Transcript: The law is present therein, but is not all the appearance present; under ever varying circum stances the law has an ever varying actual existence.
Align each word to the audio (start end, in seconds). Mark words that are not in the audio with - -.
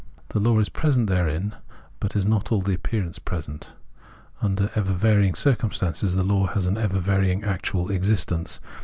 The 0.29 0.39
law 0.39 0.57
is 0.57 0.67
present 0.67 1.05
therein, 1.07 1.53
but 1.99 2.15
is 2.15 2.25
not 2.25 2.51
all 2.51 2.63
the 2.63 2.73
appearance 2.73 3.19
present; 3.19 3.73
under 4.41 4.71
ever 4.73 4.93
varying 4.93 5.35
circum 5.35 5.71
stances 5.71 6.15
the 6.15 6.23
law 6.23 6.47
has 6.47 6.65
an 6.65 6.75
ever 6.75 6.97
varying 6.99 7.43
actual 7.43 7.91
existence. 7.91 8.59